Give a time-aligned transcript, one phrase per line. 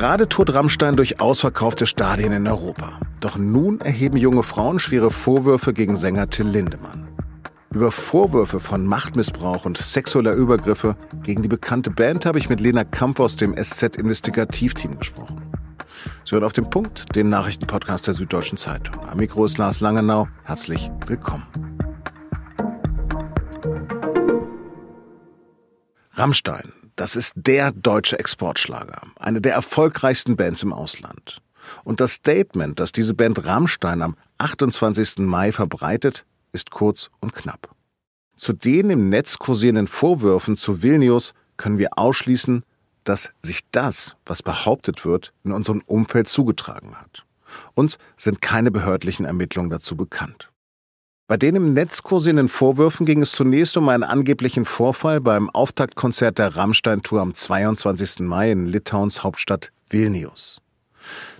[0.00, 2.98] Gerade tourt Rammstein durch ausverkaufte Stadien in Europa.
[3.20, 7.06] Doch nun erheben junge Frauen schwere Vorwürfe gegen Sänger Till Lindemann.
[7.74, 12.84] Über Vorwürfe von Machtmissbrauch und sexueller Übergriffe gegen die bekannte Band habe ich mit Lena
[12.84, 15.42] Kamp aus dem SZ-Investigativteam gesprochen.
[16.24, 19.06] Sie hören auf den Punkt, den Nachrichtenpodcast der Süddeutschen Zeitung.
[19.06, 20.28] Am Mikro ist Lars Langenau.
[20.44, 21.42] Herzlich willkommen.
[26.12, 31.40] Rammstein, das ist der deutsche Exportschlager, eine der erfolgreichsten Bands im Ausland.
[31.82, 35.20] Und das Statement, das diese Band Rammstein am 28.
[35.20, 37.74] Mai verbreitet, ist kurz und knapp.
[38.36, 42.64] Zu den im Netz kursierenden Vorwürfen zu Vilnius können wir ausschließen,
[43.04, 47.24] dass sich das, was behauptet wird, in unserem Umfeld zugetragen hat.
[47.72, 50.49] Uns sind keine behördlichen Ermittlungen dazu bekannt.
[51.30, 56.40] Bei den im Netz kursierenden Vorwürfen ging es zunächst um einen angeblichen Vorfall beim Auftaktkonzert
[56.40, 58.18] der Rammstein-Tour am 22.
[58.26, 60.60] Mai in Litauens Hauptstadt Vilnius.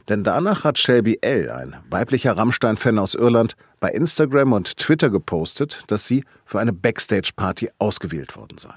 [0.09, 5.83] Denn danach hat Shelby L., ein weiblicher Rammstein-Fan aus Irland, bei Instagram und Twitter gepostet,
[5.89, 8.75] dass sie für eine Backstage-Party ausgewählt worden sei.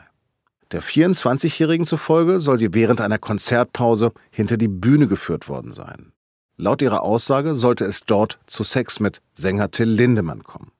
[0.71, 6.11] Der 24-Jährigen zufolge soll sie während einer Konzertpause hinter die Bühne geführt worden sein.
[6.57, 10.72] Laut ihrer Aussage sollte es dort zu Sex mit Sänger Till Lindemann kommen.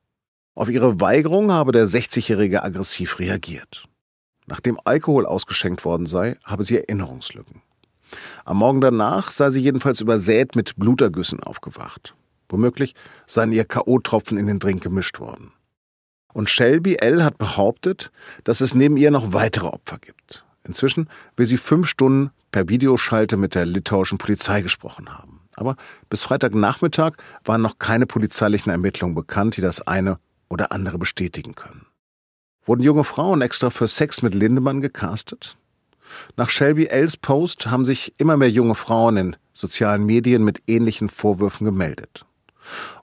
[0.55, 3.85] Auf ihre Weigerung habe der 60-Jährige aggressiv reagiert.
[4.45, 7.61] Nachdem Alkohol ausgeschenkt worden sei, habe sie Erinnerungslücken.
[8.45, 12.13] Am Morgen danach sei sie jedenfalls übersät mit Blutergüssen aufgewacht.
[12.49, 12.93] Womöglich
[13.25, 15.53] seien ihr K.O.-Tropfen in den Drink gemischt worden.
[16.33, 17.23] Und Shelby L.
[17.23, 18.11] hat behauptet,
[18.43, 20.45] dass es neben ihr noch weitere Opfer gibt.
[20.63, 25.41] Inzwischen will sie fünf Stunden per Videoschalte mit der litauischen Polizei gesprochen haben.
[25.55, 25.75] Aber
[26.09, 30.19] bis Freitagnachmittag waren noch keine polizeilichen Ermittlungen bekannt, die das eine
[30.53, 31.87] oder andere bestätigen können.
[32.65, 35.57] Wurden junge Frauen extra für Sex mit Lindemann gecastet?
[36.37, 41.09] Nach Shelby L's Post haben sich immer mehr junge Frauen in sozialen Medien mit ähnlichen
[41.09, 42.25] Vorwürfen gemeldet.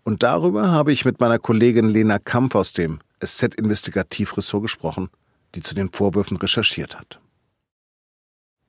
[0.05, 5.11] Und darüber habe ich mit meiner Kollegin Lena Kampf aus dem SZ-Investigativressort gesprochen,
[5.55, 7.21] die zu den Vorwürfen recherchiert hat.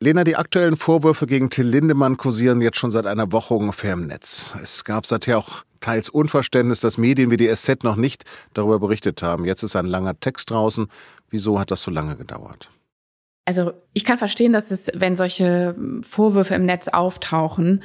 [0.03, 4.07] Lena, die aktuellen Vorwürfe gegen Till Lindemann kursieren jetzt schon seit einer Woche ungefähr im
[4.07, 4.49] Netz.
[4.63, 8.23] Es gab seither auch teils Unverständnis, dass Medien wie die SZ noch nicht
[8.55, 9.45] darüber berichtet haben.
[9.45, 10.87] Jetzt ist ein langer Text draußen.
[11.29, 12.71] Wieso hat das so lange gedauert?
[13.45, 17.83] Also ich kann verstehen, dass es, wenn solche Vorwürfe im Netz auftauchen,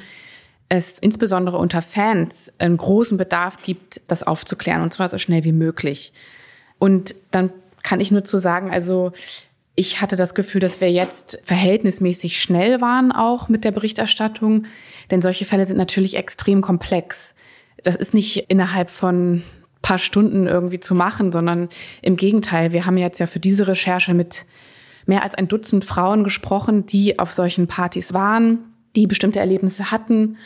[0.69, 5.51] es insbesondere unter Fans einen großen Bedarf gibt, das aufzuklären und zwar so schnell wie
[5.51, 6.13] möglich.
[6.79, 7.51] Und dann
[7.83, 9.11] kann ich nur zu sagen, also
[9.79, 14.65] ich hatte das Gefühl, dass wir jetzt verhältnismäßig schnell waren auch mit der Berichterstattung,
[15.11, 17.35] denn solche Fälle sind natürlich extrem komplex.
[17.83, 19.43] Das ist nicht innerhalb von
[19.83, 21.69] paar Stunden irgendwie zu machen, sondern
[22.01, 22.73] im Gegenteil.
[22.73, 24.47] Wir haben jetzt ja für diese Recherche mit
[25.05, 28.57] mehr als ein Dutzend Frauen gesprochen, die auf solchen Partys waren,
[28.95, 30.37] die bestimmte Erlebnisse hatten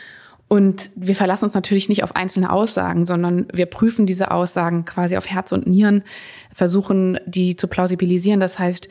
[0.52, 5.16] und wir verlassen uns natürlich nicht auf einzelne Aussagen, sondern wir prüfen diese Aussagen quasi
[5.16, 6.04] auf Herz und Nieren,
[6.52, 8.38] versuchen die zu plausibilisieren.
[8.38, 8.90] Das heißt,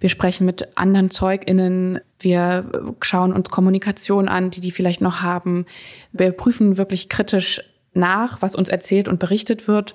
[0.00, 5.64] wir sprechen mit anderen ZeugInnen, wir schauen uns Kommunikation an, die die vielleicht noch haben.
[6.12, 7.62] Wir prüfen wirklich kritisch
[7.94, 9.94] nach, was uns erzählt und berichtet wird.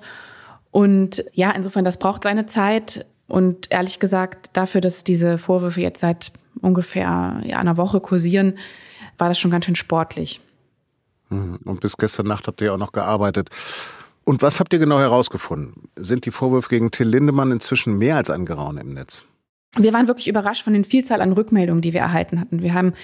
[0.72, 3.06] Und ja, insofern, das braucht seine Zeit.
[3.28, 8.58] Und ehrlich gesagt, dafür, dass diese Vorwürfe jetzt seit ungefähr ja, einer Woche kursieren,
[9.18, 10.40] war das schon ganz schön sportlich.
[11.28, 11.58] Mhm.
[11.64, 13.50] Und bis gestern Nacht habt ihr auch noch gearbeitet.
[14.24, 15.88] Und was habt ihr genau herausgefunden?
[15.96, 19.22] Sind die Vorwürfe gegen Till Lindemann inzwischen mehr als angeraunt im Netz?
[19.78, 22.62] Wir waren wirklich überrascht von den Vielzahl an Rückmeldungen, die wir erhalten hatten.
[22.62, 22.94] Wir haben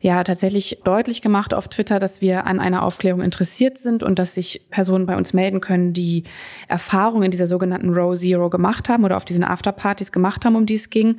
[0.00, 4.34] ja tatsächlich deutlich gemacht auf Twitter, dass wir an einer Aufklärung interessiert sind und dass
[4.34, 6.24] sich Personen bei uns melden können, die
[6.68, 10.66] Erfahrungen in dieser sogenannten Row Zero gemacht haben oder auf diesen Afterpartys gemacht haben, um
[10.66, 11.16] die es ging.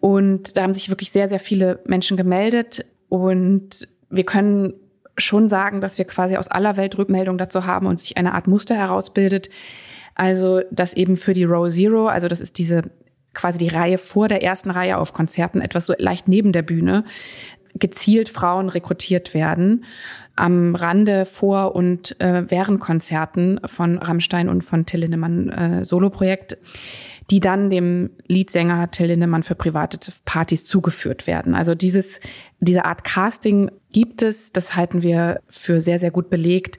[0.00, 4.74] Und da haben sich wirklich sehr, sehr viele Menschen gemeldet und wir können
[5.18, 8.46] schon sagen, dass wir quasi aus aller Welt Rückmeldungen dazu haben und sich eine Art
[8.46, 9.50] Muster herausbildet.
[10.14, 12.82] Also, dass eben für die Row Zero, also das ist diese
[13.34, 17.04] quasi die Reihe vor der ersten Reihe auf Konzerten, etwas so leicht neben der Bühne,
[17.74, 19.84] gezielt Frauen rekrutiert werden
[20.38, 26.56] am Rande vor und äh, während Konzerten von Rammstein und von Till Lindemann äh, Soloprojekt
[27.30, 31.54] die dann dem Leadsänger Till Lindemann für private Partys zugeführt werden.
[31.54, 32.20] Also dieses,
[32.60, 36.78] diese Art Casting gibt es, das halten wir für sehr, sehr gut belegt.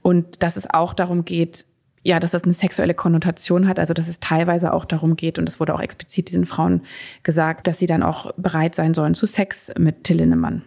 [0.00, 1.66] Und dass es auch darum geht,
[2.04, 5.46] ja, dass das eine sexuelle Konnotation hat, also dass es teilweise auch darum geht, und
[5.46, 6.82] das wurde auch explizit diesen Frauen
[7.22, 10.64] gesagt, dass sie dann auch bereit sein sollen zu Sex mit Till Lindemann.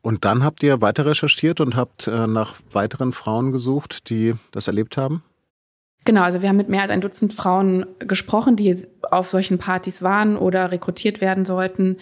[0.00, 4.68] Und dann habt ihr weiter recherchiert und habt äh, nach weiteren Frauen gesucht, die das
[4.68, 5.22] erlebt haben?
[6.04, 8.76] Genau, also wir haben mit mehr als ein Dutzend Frauen gesprochen, die
[9.10, 11.96] auf solchen Partys waren oder rekrutiert werden sollten.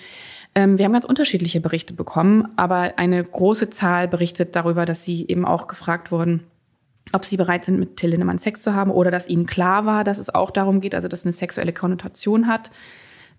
[0.55, 5.27] Ähm, wir haben ganz unterschiedliche Berichte bekommen, aber eine große Zahl berichtet darüber, dass sie
[5.29, 6.43] eben auch gefragt wurden,
[7.13, 10.03] ob sie bereit sind, mit Till Lindemann Sex zu haben oder dass ihnen klar war,
[10.03, 12.71] dass es auch darum geht, also dass es eine sexuelle Konnotation hat.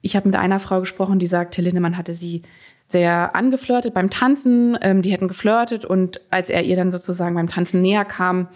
[0.01, 2.42] Ich habe mit einer Frau gesprochen, die sagt, Till Lindemann hatte sie
[2.88, 4.77] sehr angeflirtet beim Tanzen.
[4.81, 8.48] Ähm, die hätten geflirtet und als er ihr dann sozusagen beim Tanzen näher kam,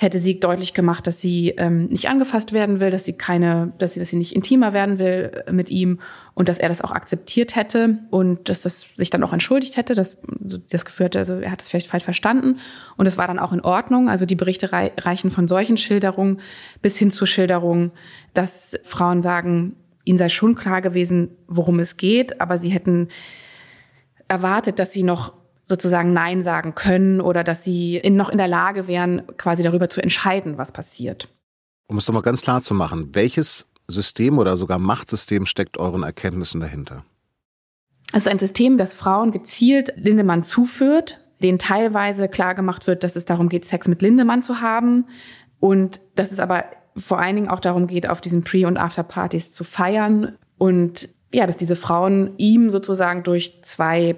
[0.00, 3.92] hätte sie deutlich gemacht, dass sie ähm, nicht angefasst werden will, dass sie keine, dass
[3.92, 6.00] sie, dass sie nicht intimer werden will äh, mit ihm
[6.32, 9.94] und dass er das auch akzeptiert hätte und dass das sich dann auch entschuldigt hätte,
[9.94, 10.16] dass
[10.70, 12.60] das geführt, also er hat es vielleicht falsch verstanden
[12.96, 14.08] und es war dann auch in Ordnung.
[14.08, 16.40] Also die Berichte reichen von solchen Schilderungen
[16.80, 17.92] bis hin zu Schilderungen,
[18.32, 19.76] dass Frauen sagen,
[20.06, 23.08] ihnen sei schon klar gewesen, worum es geht, aber sie hätten
[24.28, 25.34] erwartet, dass sie noch
[25.70, 29.88] sozusagen Nein sagen können oder dass sie in, noch in der Lage wären, quasi darüber
[29.88, 31.28] zu entscheiden, was passiert.
[31.86, 36.60] Um es nochmal ganz klar zu machen, welches System oder sogar Machtsystem steckt euren Erkenntnissen
[36.60, 37.04] dahinter?
[38.12, 43.24] Es ist ein System, das Frauen gezielt Lindemann zuführt, denen teilweise klargemacht wird, dass es
[43.24, 45.06] darum geht, Sex mit Lindemann zu haben
[45.58, 46.64] und dass es aber
[46.96, 51.46] vor allen Dingen auch darum geht, auf diesen Pre- und Afterpartys zu feiern und ja,
[51.46, 54.16] dass diese Frauen ihm sozusagen durch zwei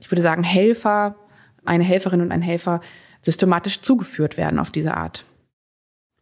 [0.00, 1.16] ich würde sagen, Helfer,
[1.64, 2.80] eine Helferin und ein Helfer
[3.20, 5.26] systematisch zugeführt werden auf diese Art.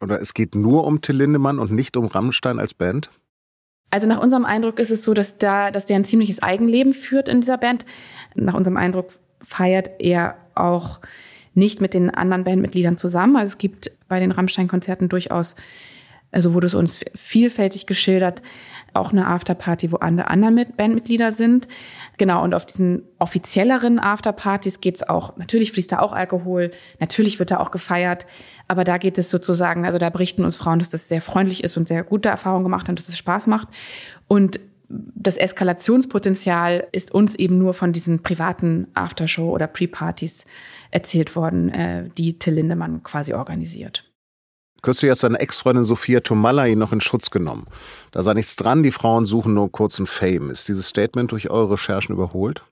[0.01, 3.11] Oder es geht nur um Till Lindemann und nicht um Rammstein als Band?
[3.91, 7.29] Also nach unserem Eindruck ist es so, dass da, dass der ein ziemliches Eigenleben führt
[7.29, 7.87] in dieser Band.
[8.35, 9.11] Nach unserem Eindruck
[9.43, 11.01] feiert er auch
[11.55, 13.37] nicht mit den anderen Bandmitgliedern zusammen.
[13.37, 15.57] Also es gibt bei den Rammstein-Konzerten durchaus
[16.33, 18.43] also wurde es uns vielfältig geschildert,
[18.93, 21.69] auch eine Afterparty, wo andere anderen Bandmitglieder sind.
[22.19, 26.71] Genau, und auf diesen offizielleren Afterpartys geht's auch, natürlich fließt da auch Alkohol,
[27.01, 28.27] natürlich wird da auch gefeiert,
[28.69, 31.77] aber da geht es sozusagen, also da berichten uns Frauen, dass das sehr freundlich ist
[31.77, 33.69] und sehr gute Erfahrungen gemacht haben, dass es Spaß macht.
[34.27, 40.45] Und das Eskalationspotenzial ist uns eben nur von diesen privaten Aftershow- oder Pre-Partys
[40.91, 44.06] erzählt worden, äh, die Till Lindemann quasi organisiert.
[44.87, 47.67] Kürzlich hat seine Ex-Freundin Sophia Tomalla ihn noch in Schutz genommen.
[48.13, 50.49] Da sei nichts dran, die Frauen suchen nur kurzen Fame.
[50.51, 52.63] Ist dieses Statement durch eure Recherchen überholt?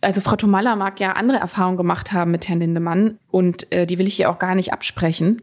[0.00, 3.98] Also Frau Tomalla mag ja andere Erfahrungen gemacht haben mit Herrn Lindemann und äh, die
[3.98, 5.42] will ich hier auch gar nicht absprechen.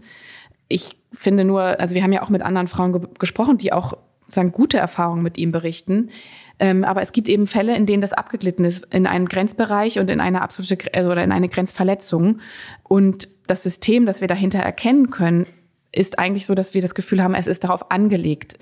[0.69, 3.97] Ich finde nur, also wir haben ja auch mit anderen Frauen ge gesprochen, die auch
[4.29, 6.11] sagen gute Erfahrungen mit ihm berichten.
[6.57, 10.09] Ähm, aber es gibt eben Fälle, in denen das abgeglitten ist in einen Grenzbereich und
[10.09, 12.39] in eine absolute also, oder in eine Grenzverletzung.
[12.83, 15.45] Und das System, das wir dahinter erkennen können,
[15.91, 18.57] ist eigentlich so, dass wir das Gefühl haben, es ist darauf angelegt,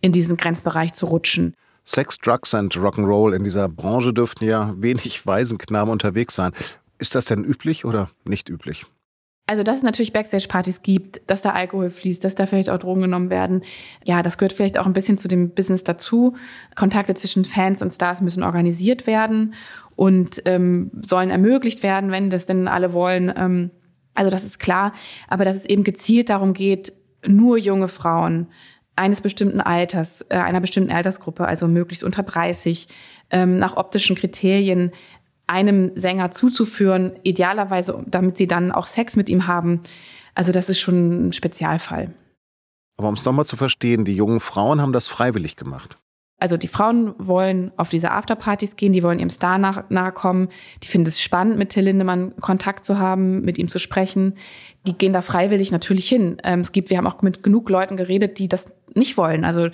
[0.00, 1.54] in diesen Grenzbereich zu rutschen.
[1.84, 6.52] Sex, Drugs und Rock'n'Roll in dieser Branche dürften ja wenig Waisenknaben unterwegs sein.
[6.98, 8.86] Ist das denn üblich oder nicht üblich?
[9.48, 13.02] Also, dass es natürlich Backstage-Partys gibt, dass da Alkohol fließt, dass da vielleicht auch Drogen
[13.02, 13.62] genommen werden.
[14.04, 16.34] Ja, das gehört vielleicht auch ein bisschen zu dem Business dazu.
[16.74, 19.54] Kontakte zwischen Fans und Stars müssen organisiert werden
[19.94, 23.32] und ähm, sollen ermöglicht werden, wenn das denn alle wollen.
[23.36, 23.70] Ähm,
[24.16, 24.92] also das ist klar,
[25.28, 26.92] aber dass es eben gezielt darum geht,
[27.26, 28.48] nur junge Frauen
[28.96, 32.88] eines bestimmten Alters, äh, einer bestimmten Altersgruppe, also möglichst unter 30,
[33.30, 34.90] ähm, nach optischen Kriterien
[35.46, 39.82] einem Sänger zuzuführen, idealerweise, damit sie dann auch Sex mit ihm haben.
[40.34, 42.12] Also das ist schon ein Spezialfall.
[42.98, 45.98] Aber um es nochmal zu verstehen, die jungen Frauen haben das freiwillig gemacht.
[46.38, 50.48] Also die Frauen wollen auf diese Afterpartys gehen, die wollen ihrem Star nach, nahe kommen,
[50.82, 54.34] die finden es spannend, mit Till Lindemann Kontakt zu haben, mit ihm zu sprechen.
[54.86, 56.36] Die gehen da freiwillig natürlich hin.
[56.44, 59.44] Ähm, es gibt, wir haben auch mit genug Leuten geredet, die das nicht wollen.
[59.46, 59.68] Also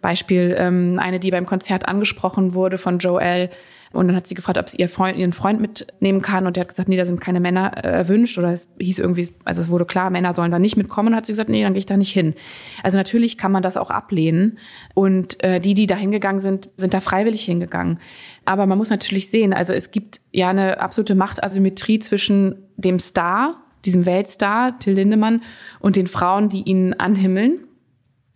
[0.00, 3.50] Beispiel ähm, eine, die beim Konzert angesprochen wurde von Joel,
[3.92, 6.46] und dann hat sie gefragt, ob sie ihr Freund, ihren Freund mitnehmen kann.
[6.46, 8.38] Und der hat gesagt, nee, da sind keine Männer äh, erwünscht.
[8.38, 11.08] Oder es hieß irgendwie, also es wurde klar, Männer sollen da nicht mitkommen.
[11.08, 12.34] Und hat sie gesagt, nee, dann gehe ich da nicht hin.
[12.82, 14.58] Also natürlich kann man das auch ablehnen.
[14.94, 17.98] Und äh, die, die da hingegangen sind, sind da freiwillig hingegangen.
[18.44, 23.62] Aber man muss natürlich sehen, also es gibt ja eine absolute Machtasymmetrie zwischen dem Star,
[23.84, 25.42] diesem Weltstar, Till Lindemann,
[25.80, 27.65] und den Frauen, die ihn anhimmeln.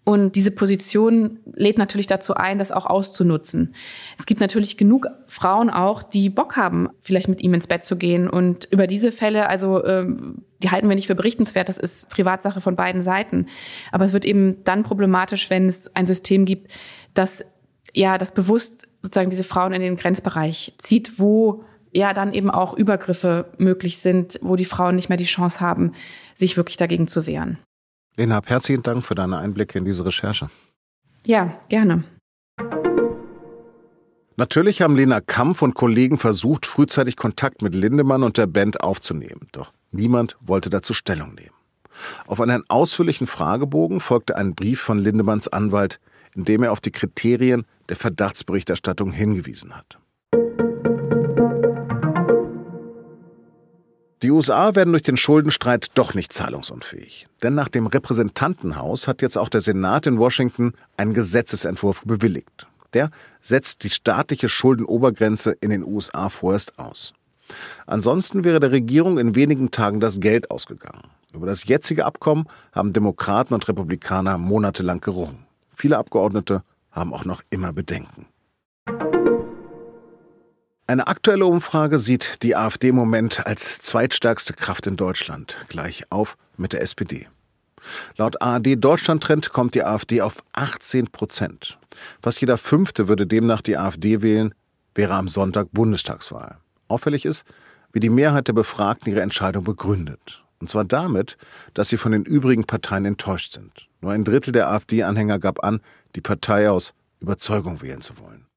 [0.04, 3.74] Und diese Position lädt natürlich dazu ein, das auch auszunutzen.
[4.18, 7.96] Es gibt natürlich genug Frauen auch, die Bock haben, vielleicht mit ihm ins Bett zu
[7.96, 8.28] gehen.
[8.28, 12.60] Und über diese Fälle, also ähm, die halten wir nicht für berichtenswert, das ist Privatsache
[12.60, 13.46] von beiden Seiten.
[13.92, 16.72] Aber es wird eben dann problematisch, wenn es ein System gibt,
[17.14, 17.44] das
[17.94, 22.74] ja das bewusst sozusagen diese Frauen in den Grenzbereich zieht, wo ja dann eben auch
[22.74, 25.92] Übergriffe möglich sind, wo die Frauen nicht mehr die Chance haben,
[26.34, 27.58] sich wirklich dagegen zu wehren.
[28.16, 30.50] Lena, herzlichen Dank für deine Einblicke in diese Recherche.
[31.24, 32.04] Ja, gerne.
[34.36, 39.48] Natürlich haben Lena Kampf und Kollegen versucht, frühzeitig Kontakt mit Lindemann und der Band aufzunehmen.
[39.52, 41.54] Doch niemand wollte dazu Stellung nehmen.
[42.26, 46.00] Auf einen ausführlichen Fragebogen folgte ein Brief von Lindemanns Anwalt,
[46.34, 49.98] in dem er auf die Kriterien der Verdachtsberichterstattung hingewiesen hat.
[54.30, 57.26] Die USA werden durch den Schuldenstreit doch nicht zahlungsunfähig.
[57.42, 62.68] Denn nach dem Repräsentantenhaus hat jetzt auch der Senat in Washington einen Gesetzesentwurf bewilligt.
[62.94, 63.10] Der
[63.42, 67.12] setzt die staatliche Schuldenobergrenze in den USA vorerst aus.
[67.88, 71.08] Ansonsten wäre der Regierung in wenigen Tagen das Geld ausgegangen.
[71.32, 75.44] Über das jetzige Abkommen haben Demokraten und Republikaner monatelang gerungen.
[75.74, 78.26] Viele Abgeordnete haben auch noch immer Bedenken.
[80.90, 86.36] Eine aktuelle Umfrage sieht die AfD im Moment als zweitstärkste Kraft in Deutschland, gleich auf
[86.56, 87.28] mit der SPD.
[88.16, 91.78] Laut ARD Deutschland Trend kommt die AfD auf 18 Prozent.
[92.20, 94.52] Fast jeder Fünfte würde demnach die AfD wählen,
[94.96, 96.56] wäre am Sonntag Bundestagswahl.
[96.88, 97.44] Auffällig ist,
[97.92, 100.42] wie die Mehrheit der Befragten ihre Entscheidung begründet.
[100.58, 101.36] Und zwar damit,
[101.72, 103.86] dass sie von den übrigen Parteien enttäuscht sind.
[104.00, 105.82] Nur ein Drittel der AfD-Anhänger gab an,
[106.16, 108.49] die Partei aus Überzeugung wählen zu wollen.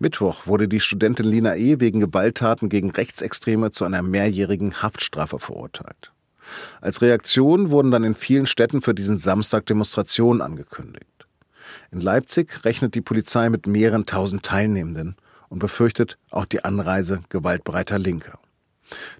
[0.00, 1.80] Mittwoch wurde die Studentin Lina E.
[1.80, 6.12] wegen Gewalttaten gegen Rechtsextreme zu einer mehrjährigen Haftstrafe verurteilt.
[6.80, 11.26] Als Reaktion wurden dann in vielen Städten für diesen Samstag Demonstrationen angekündigt.
[11.90, 15.16] In Leipzig rechnet die Polizei mit mehreren tausend Teilnehmenden
[15.48, 18.38] und befürchtet auch die Anreise gewaltbereiter Linker.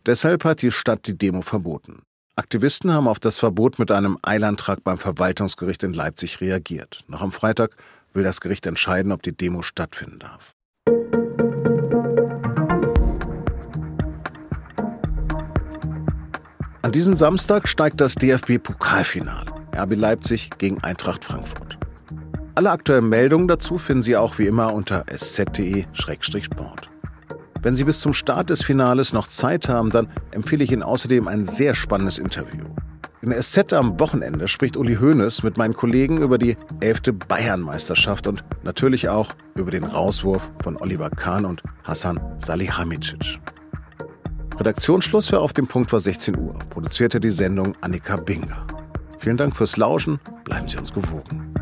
[0.06, 2.02] Deshalb hat die Stadt die Demo verboten.
[2.36, 7.00] Aktivisten haben auf das Verbot mit einem Eilantrag beim Verwaltungsgericht in Leipzig reagiert.
[7.08, 7.76] Noch am Freitag
[8.14, 10.54] will das Gericht entscheiden, ob die Demo stattfinden darf.
[16.88, 19.52] An diesem Samstag steigt das DFB-Pokalfinale.
[19.76, 21.76] RB Leipzig gegen Eintracht Frankfurt.
[22.54, 26.88] Alle aktuellen Meldungen dazu finden Sie auch wie immer unter sz.de-sport.
[27.60, 31.28] Wenn Sie bis zum Start des Finales noch Zeit haben, dann empfehle ich Ihnen außerdem
[31.28, 32.64] ein sehr spannendes Interview.
[33.20, 37.02] In der SZ am Wochenende spricht Uli Hoeneß mit meinen Kollegen über die 11.
[37.28, 43.38] Bayernmeisterschaft und natürlich auch über den Rauswurf von Oliver Kahn und Hassan Salihamidzic.
[44.58, 46.54] Redaktionsschluss für Auf dem Punkt war 16 Uhr.
[46.70, 48.66] Produzierte die Sendung Annika Binger.
[49.20, 50.18] Vielen Dank fürs Lauschen.
[50.44, 51.57] Bleiben Sie uns gewogen.